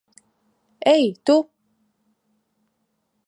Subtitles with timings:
[0.95, 1.35] Ei, tu!